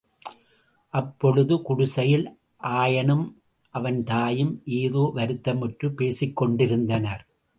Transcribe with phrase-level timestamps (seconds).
[0.93, 2.25] அப்பொழுது குடிசையில்
[2.57, 3.25] ஆயனும்
[3.75, 7.23] அவன் தாயும் ஏதோ வருத்தமுற்றுப் பேசிக்கொண்டிருந்தனர்.